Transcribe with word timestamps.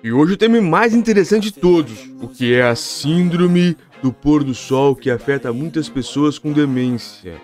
E 0.00 0.12
hoje 0.12 0.34
o 0.34 0.36
tema 0.36 0.60
mais 0.60 0.94
interessante 0.94 1.50
de 1.50 1.54
todos, 1.54 2.08
o 2.22 2.28
que 2.28 2.54
é 2.54 2.62
a 2.62 2.76
síndrome 2.76 3.76
do 4.00 4.12
pôr 4.12 4.44
do 4.44 4.54
sol 4.54 4.94
que 4.94 5.10
afeta 5.10 5.52
muitas 5.52 5.88
pessoas 5.88 6.38
com 6.38 6.52
demência. 6.52 7.34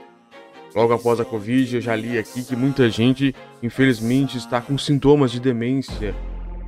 Logo 0.72 0.92
após 0.92 1.18
a 1.18 1.24
Covid, 1.24 1.74
eu 1.74 1.80
já 1.80 1.96
li 1.96 2.16
aqui 2.16 2.44
que 2.44 2.54
muita 2.54 2.88
gente, 2.88 3.34
infelizmente, 3.60 4.38
está 4.38 4.60
com 4.60 4.78
sintomas 4.78 5.32
de 5.32 5.40
demência, 5.40 6.14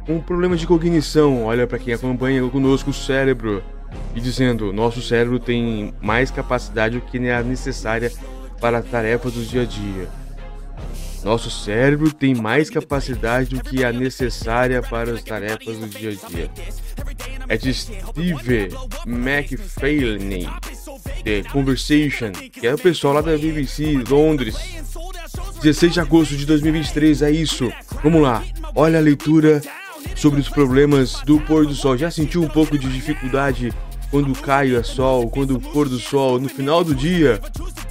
com 0.04 0.20
problemas 0.20 0.58
de 0.58 0.66
cognição. 0.66 1.44
Olha 1.44 1.68
para 1.68 1.78
quem 1.78 1.94
acompanha 1.94 2.42
conosco 2.48 2.90
o 2.90 2.94
cérebro 2.94 3.62
e 4.12 4.20
dizendo: 4.20 4.72
nosso 4.72 5.00
cérebro 5.00 5.38
tem 5.38 5.94
mais 6.02 6.32
capacidade 6.32 6.98
do 6.98 7.06
que 7.06 7.18
é 7.18 7.42
necessária 7.44 8.10
para 8.60 8.82
tarefas 8.82 9.34
do 9.34 9.44
dia 9.44 9.62
a 9.62 9.64
dia. 9.64 10.25
Nosso 11.26 11.50
cérebro 11.50 12.12
tem 12.12 12.36
mais 12.36 12.70
capacidade 12.70 13.56
do 13.56 13.60
que 13.60 13.82
a 13.82 13.92
necessária 13.92 14.80
para 14.80 15.10
as 15.10 15.24
tarefas 15.24 15.76
do 15.76 15.88
dia 15.88 16.10
a 16.10 16.28
dia. 16.28 16.50
É 17.48 17.56
de 17.56 17.74
Steve 17.74 18.68
McFarlane, 19.04 20.48
The 21.24 21.42
Conversation, 21.50 22.30
que 22.30 22.64
é 22.64 22.72
o 22.72 22.78
pessoal 22.78 23.14
lá 23.14 23.22
da 23.22 23.36
BBC 23.36 24.04
Londres. 24.08 24.54
16 25.60 25.94
de 25.94 26.00
agosto 26.00 26.36
de 26.36 26.46
2023, 26.46 27.22
é 27.22 27.30
isso. 27.32 27.72
Vamos 28.04 28.22
lá. 28.22 28.44
Olha 28.72 29.00
a 29.00 29.02
leitura 29.02 29.60
sobre 30.14 30.38
os 30.38 30.48
problemas 30.48 31.22
do 31.22 31.40
pôr 31.40 31.66
do 31.66 31.74
sol. 31.74 31.96
Já 31.98 32.08
sentiu 32.08 32.40
um 32.40 32.48
pouco 32.48 32.78
de 32.78 32.88
dificuldade 32.88 33.72
quando 34.10 34.32
cai 34.40 34.72
o 34.72 34.84
sol, 34.84 35.28
quando 35.28 35.56
o 35.56 35.60
pôr 35.60 35.88
do 35.88 35.98
sol 35.98 36.40
no 36.40 36.48
final 36.48 36.84
do 36.84 36.94
dia 36.94 37.40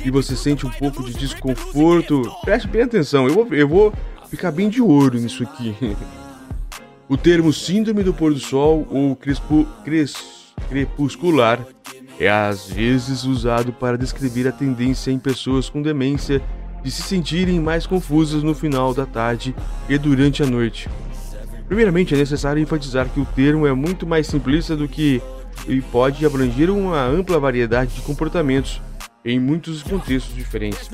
e 0.03 0.09
você 0.09 0.35
sente 0.35 0.65
um 0.65 0.69
pouco 0.69 1.03
de 1.03 1.13
desconforto? 1.13 2.21
Preste 2.43 2.67
bem 2.67 2.83
atenção, 2.83 3.27
eu 3.27 3.33
vou, 3.33 3.53
eu 3.53 3.67
vou 3.67 3.93
ficar 4.29 4.51
bem 4.51 4.69
de 4.69 4.81
olho 4.81 5.19
nisso 5.19 5.43
aqui. 5.43 5.75
O 7.07 7.15
termo 7.15 7.53
síndrome 7.53 8.01
do 8.01 8.11
pôr 8.11 8.33
do 8.33 8.39
sol 8.39 8.87
ou 8.89 9.15
crespo, 9.15 9.63
cres, 9.83 10.15
crepuscular 10.67 11.63
é 12.19 12.27
às 12.27 12.67
vezes 12.67 13.25
usado 13.25 13.71
para 13.71 13.95
descrever 13.95 14.47
a 14.47 14.51
tendência 14.51 15.11
em 15.11 15.19
pessoas 15.19 15.69
com 15.69 15.83
demência 15.83 16.41
de 16.83 16.89
se 16.89 17.03
sentirem 17.03 17.59
mais 17.59 17.85
confusas 17.85 18.41
no 18.41 18.55
final 18.55 18.91
da 18.91 19.05
tarde 19.05 19.55
e 19.87 19.99
durante 19.99 20.41
a 20.41 20.47
noite. 20.47 20.89
Primeiramente, 21.67 22.13
é 22.13 22.17
necessário 22.17 22.61
enfatizar 22.61 23.07
que 23.09 23.19
o 23.19 23.25
termo 23.25 23.67
é 23.67 23.73
muito 23.73 24.07
mais 24.07 24.25
simplista 24.25 24.75
do 24.75 24.87
que 24.87 25.21
e 25.67 25.81
pode 25.81 26.25
abranger 26.25 26.69
uma 26.69 27.03
ampla 27.03 27.39
variedade 27.39 27.95
de 27.95 28.01
comportamentos 28.01 28.81
em 29.25 29.39
muitos 29.39 29.81
contextos 29.81 30.35
diferentes. 30.35 30.87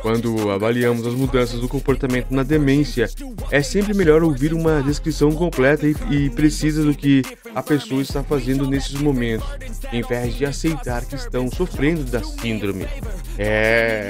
Quando 0.00 0.50
avaliamos 0.50 1.06
as 1.06 1.14
mudanças 1.14 1.60
do 1.60 1.68
comportamento 1.68 2.30
na 2.30 2.42
demência, 2.42 3.10
é 3.50 3.62
sempre 3.62 3.92
melhor 3.92 4.22
ouvir 4.22 4.54
uma 4.54 4.82
descrição 4.82 5.30
completa 5.32 5.86
e, 5.86 5.94
e 6.10 6.30
precisa 6.30 6.82
do 6.82 6.94
que 6.94 7.22
a 7.54 7.62
pessoa 7.62 8.00
está 8.00 8.24
fazendo 8.24 8.66
nesses 8.66 8.94
momentos, 8.94 9.46
em 9.92 10.02
vez 10.02 10.34
de 10.34 10.46
aceitar 10.46 11.04
que 11.04 11.14
estão 11.14 11.50
sofrendo 11.50 12.04
da 12.04 12.22
síndrome. 12.22 12.86
É, 13.38 14.08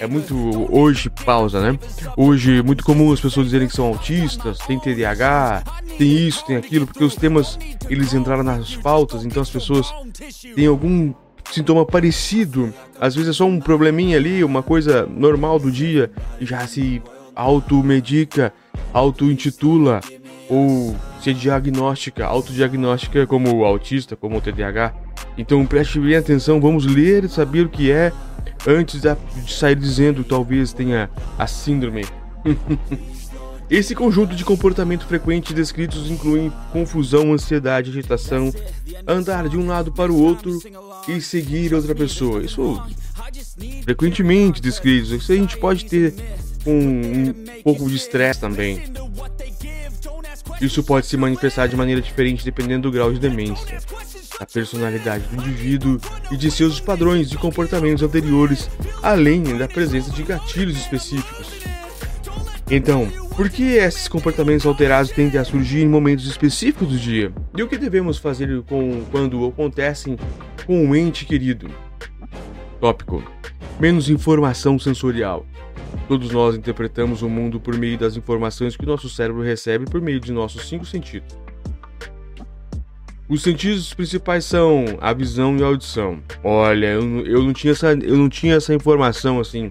é 0.00 0.06
muito 0.06 0.34
hoje 0.74 1.10
pausa, 1.10 1.60
né? 1.60 1.78
Hoje 2.16 2.58
é 2.58 2.62
muito 2.62 2.84
comum 2.84 3.12
as 3.12 3.20
pessoas 3.20 3.46
dizerem 3.46 3.68
que 3.68 3.76
são 3.76 3.86
autistas, 3.86 4.58
têm 4.58 4.80
TDAH, 4.80 5.62
tem 5.98 6.26
isso, 6.26 6.44
tem 6.46 6.56
aquilo, 6.56 6.86
porque 6.86 7.04
os 7.04 7.16
temas 7.16 7.58
eles 7.90 8.14
entraram 8.14 8.42
nas 8.42 8.74
pautas, 8.76 9.24
então 9.24 9.42
as 9.42 9.50
pessoas 9.50 9.92
têm 10.54 10.66
algum 10.66 11.12
sintoma 11.50 11.84
parecido, 11.84 12.72
às 13.00 13.14
vezes 13.14 13.30
é 13.30 13.32
só 13.32 13.46
um 13.46 13.60
probleminha 13.60 14.16
ali, 14.16 14.42
uma 14.42 14.62
coisa 14.62 15.06
normal 15.06 15.58
do 15.58 15.70
dia, 15.70 16.10
e 16.40 16.46
já 16.46 16.66
se 16.66 17.02
automedica, 17.34 18.52
auto-intitula 18.92 20.00
ou 20.48 20.96
se 21.20 21.34
diagnóstica, 21.34 22.24
autodiagnóstica 22.24 23.26
como 23.26 23.64
autista, 23.64 24.16
como 24.16 24.40
TDAH. 24.40 24.94
Então 25.36 25.66
preste 25.66 25.98
bem 26.00 26.16
atenção, 26.16 26.60
vamos 26.60 26.86
ler 26.86 27.24
e 27.24 27.28
saber 27.28 27.66
o 27.66 27.68
que 27.68 27.90
é 27.90 28.12
antes 28.66 29.02
de 29.02 29.16
sair 29.48 29.76
dizendo 29.76 30.24
talvez 30.24 30.72
tenha 30.72 31.10
a 31.38 31.46
síndrome. 31.46 32.04
Esse 33.68 33.94
conjunto 33.94 34.36
de 34.36 34.44
comportamento 34.44 35.06
frequente 35.06 35.52
descritos 35.52 36.08
incluem 36.08 36.52
confusão, 36.72 37.32
ansiedade, 37.32 37.90
agitação, 37.90 38.52
andar 39.06 39.48
de 39.48 39.56
um 39.56 39.66
lado 39.66 39.90
para 39.90 40.12
o 40.12 40.22
outro 40.22 40.60
e 41.08 41.20
seguir 41.20 41.74
outra 41.74 41.94
pessoa. 41.94 42.42
Isso 42.42 42.80
frequentemente 43.82 44.60
descritos. 44.60 45.10
Isso 45.10 45.32
a 45.32 45.36
gente 45.36 45.58
pode 45.58 45.84
ter 45.86 46.14
um, 46.64 47.30
um 47.30 47.62
pouco 47.64 47.88
de 47.88 47.96
estresse 47.96 48.40
também. 48.40 48.84
Isso 50.60 50.82
pode 50.82 51.06
se 51.06 51.16
manifestar 51.16 51.66
de 51.66 51.76
maneira 51.76 52.00
diferente 52.00 52.44
dependendo 52.44 52.88
do 52.88 52.92
grau 52.92 53.12
de 53.12 53.18
demência, 53.18 53.78
da 54.38 54.46
personalidade 54.46 55.24
do 55.24 55.42
indivíduo 55.42 56.00
e 56.30 56.36
de 56.36 56.50
seus 56.50 56.80
padrões 56.80 57.28
de 57.28 57.36
comportamentos 57.36 58.02
anteriores, 58.02 58.70
além 59.02 59.42
da 59.58 59.66
presença 59.66 60.10
de 60.10 60.22
gatilhos 60.22 60.76
específicos. 60.76 61.75
Então, 62.68 63.08
por 63.36 63.48
que 63.48 63.62
esses 63.62 64.08
comportamentos 64.08 64.66
alterados 64.66 65.12
tendem 65.12 65.38
a 65.38 65.44
surgir 65.44 65.82
em 65.82 65.88
momentos 65.88 66.26
específicos 66.26 66.88
do 66.88 66.98
dia? 66.98 67.32
E 67.56 67.62
o 67.62 67.68
que 67.68 67.78
devemos 67.78 68.18
fazer 68.18 68.60
com, 68.62 69.04
quando 69.12 69.46
acontecem 69.46 70.18
com 70.66 70.84
um 70.84 70.94
ente 70.94 71.24
querido? 71.24 71.70
Tópico: 72.80 73.22
Menos 73.78 74.10
informação 74.10 74.80
sensorial. 74.80 75.46
Todos 76.08 76.30
nós 76.32 76.56
interpretamos 76.56 77.22
o 77.22 77.28
mundo 77.28 77.60
por 77.60 77.76
meio 77.76 77.96
das 77.96 78.16
informações 78.16 78.76
que 78.76 78.84
o 78.84 78.88
nosso 78.88 79.08
cérebro 79.08 79.42
recebe 79.42 79.84
por 79.84 80.00
meio 80.00 80.18
de 80.18 80.32
nossos 80.32 80.68
cinco 80.68 80.84
sentidos. 80.84 81.38
Os 83.28 83.42
sentidos 83.42 83.94
principais 83.94 84.44
são 84.44 84.84
a 85.00 85.12
visão 85.12 85.56
e 85.56 85.62
a 85.62 85.66
audição. 85.66 86.20
Olha, 86.42 86.86
eu, 86.86 87.26
eu, 87.26 87.42
não, 87.42 87.52
tinha 87.52 87.72
essa, 87.72 87.92
eu 87.92 88.16
não 88.16 88.28
tinha 88.28 88.54
essa 88.54 88.74
informação 88.74 89.38
assim 89.38 89.70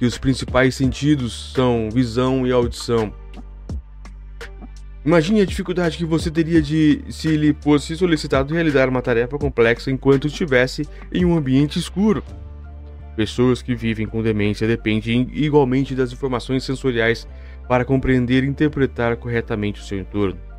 que 0.00 0.06
os 0.06 0.16
principais 0.16 0.74
sentidos 0.74 1.52
são 1.54 1.90
visão 1.92 2.46
e 2.46 2.50
audição. 2.50 3.12
Imagine 5.04 5.42
a 5.42 5.44
dificuldade 5.44 5.98
que 5.98 6.06
você 6.06 6.30
teria 6.30 6.62
de 6.62 7.02
se 7.10 7.36
lhe 7.36 7.54
fosse 7.60 7.94
solicitado 7.94 8.54
realizar 8.54 8.88
uma 8.88 9.02
tarefa 9.02 9.36
complexa 9.36 9.90
enquanto 9.90 10.26
estivesse 10.26 10.88
em 11.12 11.26
um 11.26 11.36
ambiente 11.36 11.78
escuro. 11.78 12.24
Pessoas 13.14 13.60
que 13.60 13.74
vivem 13.74 14.06
com 14.06 14.22
demência 14.22 14.66
dependem 14.66 15.28
igualmente 15.34 15.94
das 15.94 16.12
informações 16.12 16.64
sensoriais 16.64 17.28
para 17.68 17.84
compreender 17.84 18.42
e 18.42 18.46
interpretar 18.46 19.18
corretamente 19.18 19.82
o 19.82 19.84
seu 19.84 19.98
entorno. 19.98 20.49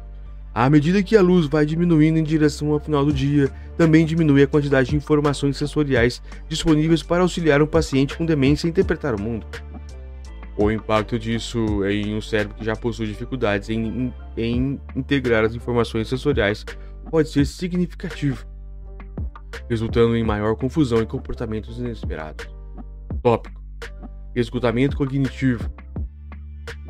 À 0.54 0.70
medida 0.70 1.02
que 1.02 1.16
a 1.16 1.22
luz 1.22 1.48
vai 1.48 1.66
diminuindo 1.66 2.20
em 2.20 2.24
direção 2.24 2.72
ao 2.74 2.80
final 2.80 3.06
do 3.06 3.14
dia, 3.14 3.50
também 3.78 4.06
diminui 4.06 4.44
a 4.44 4.48
quantidade 4.48 4.90
de 4.90 4.98
informações 4.98 5.56
sensoriais 5.56 6.22
disponíveis 6.50 7.02
para 7.02 7.22
auxiliar 7.22 7.62
um 7.62 7.68
paciente 7.68 8.18
com 8.18 8.26
demência 8.26 8.68
a 8.68 8.70
interpretar 8.70 9.16
o 9.16 9.22
mundo. 9.22 9.48
O 10.58 10.70
impacto 10.70 11.18
disso 11.18 11.86
em 11.86 12.14
um 12.14 12.22
cérebro 12.22 12.58
que 12.58 12.66
já 12.66 12.76
possui 12.76 13.08
dificuldades 13.08 13.70
em, 13.70 14.14
em 14.36 14.80
integrar 14.94 15.46
as 15.46 15.56
informações 15.56 16.10
sensoriais 16.10 16.66
pode 17.10 17.30
ser 17.30 17.46
significativo, 17.46 18.46
resultando 19.70 20.18
em 20.18 20.24
maior 20.24 20.58
confusão 20.58 21.02
e 21.02 21.06
comportamentos 21.06 21.80
inesperados. 21.80 22.46
Tópico: 23.24 23.62
Esgotamento 24.36 24.98
cognitivo 24.98 25.72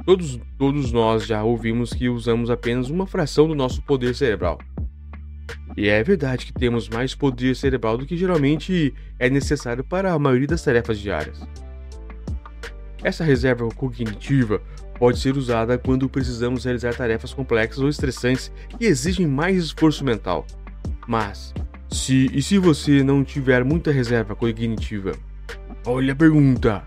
Todos, 0.05 0.39
todos 0.57 0.91
nós 0.91 1.25
já 1.25 1.43
ouvimos 1.43 1.93
que 1.93 2.09
usamos 2.09 2.49
apenas 2.49 2.89
uma 2.89 3.05
fração 3.05 3.47
do 3.47 3.53
nosso 3.53 3.81
poder 3.83 4.15
cerebral. 4.15 4.57
E 5.77 5.87
é 5.87 6.03
verdade 6.03 6.45
que 6.45 6.53
temos 6.53 6.89
mais 6.89 7.15
poder 7.15 7.55
cerebral 7.55 7.97
do 7.97 8.05
que 8.05 8.17
geralmente 8.17 8.93
é 9.19 9.29
necessário 9.29 9.83
para 9.83 10.11
a 10.11 10.19
maioria 10.19 10.47
das 10.47 10.63
tarefas 10.63 10.99
diárias. 10.99 11.41
Essa 13.03 13.23
reserva 13.23 13.67
cognitiva 13.69 14.61
pode 14.97 15.19
ser 15.19 15.35
usada 15.37 15.77
quando 15.77 16.09
precisamos 16.09 16.65
realizar 16.65 16.93
tarefas 16.93 17.33
complexas 17.33 17.79
ou 17.79 17.89
estressantes 17.89 18.51
que 18.77 18.85
exigem 18.85 19.25
mais 19.25 19.57
esforço 19.57 20.03
mental. 20.03 20.45
Mas, 21.07 21.53
se 21.89 22.29
e 22.33 22.41
se 22.41 22.57
você 22.57 23.03
não 23.03 23.23
tiver 23.23 23.63
muita 23.63 23.91
reserva 23.91 24.35
cognitiva? 24.35 25.13
Olha 25.85 26.13
a 26.13 26.15
pergunta! 26.15 26.83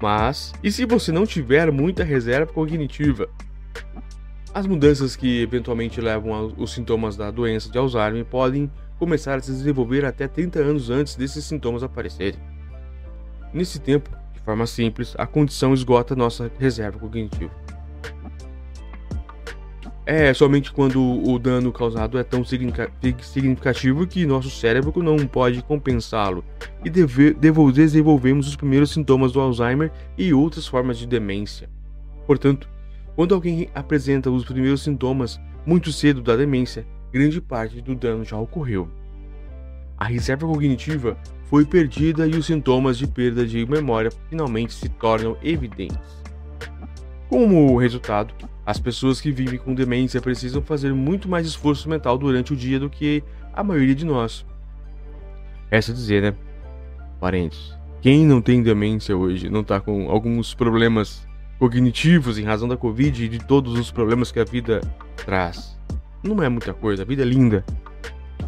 Mas, 0.00 0.52
e 0.62 0.70
se 0.70 0.84
você 0.84 1.10
não 1.10 1.24
tiver 1.24 1.70
muita 1.72 2.04
reserva 2.04 2.52
cognitiva? 2.52 3.28
As 4.52 4.66
mudanças 4.66 5.16
que 5.16 5.42
eventualmente 5.42 6.00
levam 6.00 6.32
aos 6.32 6.72
sintomas 6.72 7.16
da 7.16 7.30
doença 7.30 7.70
de 7.70 7.78
Alzheimer 7.78 8.24
podem 8.24 8.70
começar 8.98 9.36
a 9.36 9.40
se 9.40 9.52
desenvolver 9.52 10.04
até 10.04 10.26
30 10.26 10.58
anos 10.60 10.90
antes 10.90 11.14
desses 11.14 11.44
sintomas 11.44 11.82
aparecerem. 11.82 12.40
Nesse 13.52 13.78
tempo, 13.78 14.10
de 14.32 14.40
forma 14.40 14.66
simples, 14.66 15.14
a 15.18 15.26
condição 15.26 15.74
esgota 15.74 16.16
nossa 16.16 16.50
reserva 16.58 16.98
cognitiva. 16.98 17.65
É 20.08 20.32
somente 20.32 20.70
quando 20.70 21.02
o 21.02 21.36
dano 21.36 21.72
causado 21.72 22.16
é 22.16 22.22
tão 22.22 22.44
significativo 22.44 24.06
que 24.06 24.24
nosso 24.24 24.48
cérebro 24.48 25.02
não 25.02 25.26
pode 25.26 25.60
compensá-lo 25.64 26.44
e 26.84 26.88
desenvolvemos 26.88 28.46
os 28.46 28.54
primeiros 28.54 28.92
sintomas 28.92 29.32
do 29.32 29.40
Alzheimer 29.40 29.90
e 30.16 30.32
outras 30.32 30.64
formas 30.64 30.96
de 30.96 31.08
demência. 31.08 31.68
Portanto, 32.24 32.68
quando 33.16 33.34
alguém 33.34 33.68
apresenta 33.74 34.30
os 34.30 34.44
primeiros 34.44 34.82
sintomas, 34.82 35.40
muito 35.66 35.90
cedo 35.90 36.22
da 36.22 36.36
demência, 36.36 36.86
grande 37.12 37.40
parte 37.40 37.80
do 37.80 37.96
dano 37.96 38.24
já 38.24 38.38
ocorreu. 38.38 38.88
A 39.98 40.04
reserva 40.04 40.46
cognitiva 40.46 41.18
foi 41.46 41.64
perdida 41.64 42.28
e 42.28 42.36
os 42.36 42.46
sintomas 42.46 42.96
de 42.96 43.08
perda 43.08 43.44
de 43.44 43.66
memória 43.66 44.12
finalmente 44.28 44.72
se 44.72 44.88
tornam 44.88 45.36
evidentes. 45.42 46.25
Como 47.28 47.76
resultado, 47.76 48.32
as 48.64 48.78
pessoas 48.78 49.20
que 49.20 49.32
vivem 49.32 49.58
com 49.58 49.74
demência 49.74 50.20
precisam 50.20 50.62
fazer 50.62 50.92
muito 50.92 51.28
mais 51.28 51.46
esforço 51.46 51.88
mental 51.88 52.16
durante 52.16 52.52
o 52.52 52.56
dia 52.56 52.78
do 52.78 52.88
que 52.88 53.22
a 53.52 53.62
maioria 53.64 53.94
de 53.94 54.04
nós. 54.04 54.44
Essa 55.70 55.92
dizer, 55.92 56.22
né? 56.22 56.34
Parentes, 57.20 57.76
quem 58.00 58.24
não 58.24 58.40
tem 58.40 58.62
demência 58.62 59.16
hoje, 59.16 59.50
não 59.50 59.62
está 59.62 59.80
com 59.80 60.10
alguns 60.10 60.54
problemas 60.54 61.26
cognitivos 61.58 62.38
em 62.38 62.44
razão 62.44 62.68
da 62.68 62.76
Covid 62.76 63.24
e 63.24 63.28
de 63.28 63.38
todos 63.38 63.78
os 63.78 63.90
problemas 63.90 64.30
que 64.30 64.38
a 64.38 64.44
vida 64.44 64.80
traz. 65.16 65.76
Não 66.22 66.42
é 66.42 66.48
muita 66.48 66.74
coisa, 66.74 67.02
a 67.02 67.06
vida 67.06 67.22
é 67.22 67.24
linda, 67.24 67.64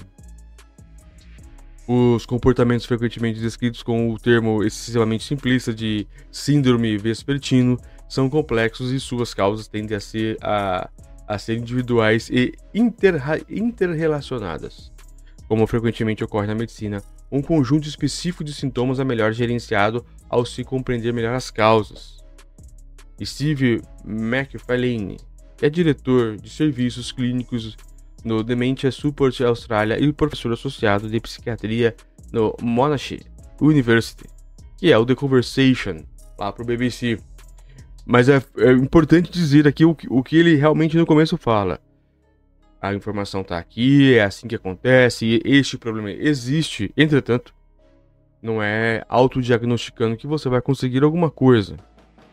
Os 1.91 2.23
comportamentos 2.23 2.85
frequentemente 2.85 3.39
descritos 3.39 3.81
com 3.81 4.11
o 4.11 4.19
termo 4.19 4.63
excessivamente 4.63 5.23
simplista 5.23 5.73
de 5.73 6.05
síndrome 6.31 6.95
vespertino 6.99 7.79
são 8.07 8.29
complexos 8.29 8.91
e 8.91 8.99
suas 8.99 9.33
causas 9.33 9.67
tendem 9.67 9.97
a 9.97 9.99
ser, 9.99 10.37
a, 10.39 10.87
a 11.27 11.39
ser 11.39 11.57
individuais 11.57 12.29
e 12.29 12.53
interrelacionadas. 13.49 14.91
Como 15.47 15.65
frequentemente 15.65 16.23
ocorre 16.23 16.45
na 16.45 16.53
medicina, 16.53 17.01
um 17.31 17.41
conjunto 17.41 17.87
específico 17.87 18.43
de 18.43 18.53
sintomas 18.53 18.99
é 18.99 19.03
melhor 19.03 19.33
gerenciado 19.33 20.05
ao 20.29 20.45
se 20.45 20.63
compreender 20.63 21.11
melhor 21.11 21.33
as 21.33 21.49
causas. 21.49 22.23
Steve 23.19 23.81
McFarlane 24.05 25.17
é 25.59 25.67
diretor 25.71 26.37
de 26.37 26.51
serviços 26.51 27.11
clínicos 27.11 27.75
no 28.23 28.43
Dementia 28.43 28.91
Support 28.91 29.41
Australia 29.41 29.99
e 29.99 30.11
professor 30.11 30.51
associado 30.51 31.09
de 31.09 31.19
psiquiatria 31.19 31.95
no 32.31 32.55
Monash 32.61 33.19
University, 33.59 34.29
que 34.77 34.91
é 34.91 34.97
o 34.97 35.05
The 35.05 35.15
Conversation, 35.15 36.03
lá 36.37 36.51
para 36.51 36.63
o 36.63 36.65
BBC. 36.65 37.19
Mas 38.05 38.29
é, 38.29 38.41
é 38.57 38.71
importante 38.71 39.31
dizer 39.31 39.67
aqui 39.67 39.85
o, 39.85 39.95
o 40.09 40.23
que 40.23 40.35
ele 40.35 40.55
realmente 40.55 40.97
no 40.97 41.05
começo 41.05 41.37
fala. 41.37 41.79
A 42.81 42.93
informação 42.93 43.41
está 43.41 43.57
aqui, 43.57 44.15
é 44.15 44.23
assim 44.23 44.47
que 44.47 44.55
acontece, 44.55 45.41
este 45.43 45.77
problema 45.77 46.11
existe. 46.11 46.91
Entretanto, 46.95 47.53
não 48.41 48.63
é 48.63 49.03
autodiagnosticando 49.09 50.15
que 50.15 50.25
você 50.25 50.47
vai 50.47 50.61
conseguir 50.61 51.03
alguma 51.03 51.29
coisa. 51.29 51.75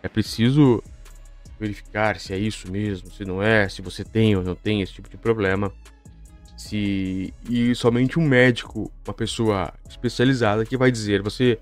É 0.02 0.08
preciso 0.08 0.82
verificar 1.58 2.18
se 2.20 2.32
é 2.32 2.38
isso 2.38 2.70
mesmo, 2.70 3.10
se 3.10 3.24
não 3.24 3.42
é, 3.42 3.68
se 3.68 3.82
você 3.82 4.04
tem 4.04 4.36
ou 4.36 4.42
não 4.42 4.54
tem 4.54 4.82
esse 4.82 4.92
tipo 4.92 5.08
de 5.08 5.16
problema. 5.16 5.72
Se 6.56 7.32
e 7.50 7.74
somente 7.74 8.18
um 8.18 8.26
médico, 8.26 8.90
uma 9.06 9.14
pessoa 9.14 9.72
especializada 9.88 10.64
que 10.64 10.76
vai 10.76 10.90
dizer, 10.90 11.22
você 11.22 11.58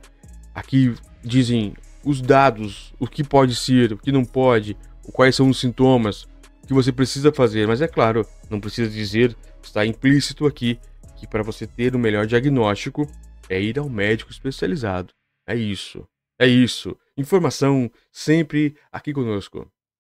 aqui 0.55 0.95
dizem 1.23 1.75
os 2.05 2.21
dados, 2.21 2.93
o 2.99 3.07
que 3.07 3.25
pode 3.25 3.57
ser, 3.57 3.93
o 3.93 3.99
que 3.99 4.13
não 4.13 4.25
pode, 4.25 4.77
quais 5.13 5.35
são 5.35 5.49
os 5.49 5.59
sintomas 5.59 6.29
que 6.67 6.75
você 6.75 6.93
precisa 6.93 7.33
fazer. 7.33 7.67
Mas 7.67 7.81
é 7.81 7.89
claro, 7.89 8.27
não 8.51 8.61
precisa 8.61 8.91
dizer, 8.91 9.37
está 9.63 9.85
implícito 9.85 10.47
aqui 10.47 10.79
que 11.17 11.27
para 11.27 11.43
você 11.43 11.67
ter 11.67 11.95
o 11.95 11.99
melhor 11.99 12.27
diagnóstico 12.27 13.09
é 13.49 13.61
ir 13.61 13.79
ao 13.79 13.89
médico 13.89 14.31
especializado. 14.31 15.13
É 15.47 15.55
isso. 15.55 16.07
É 16.39 16.47
isso. 16.47 16.97
Informação 17.17 17.91
sempre 18.11 18.77
aqui 18.91 19.13
conosco. 19.13 19.71